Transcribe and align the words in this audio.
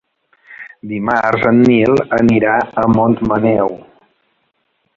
Dimarts 0.93 1.43
en 1.49 1.59
Nil 1.67 1.93
anirà 2.19 2.55
a 2.85 2.89
Montmaneu. 2.95 3.73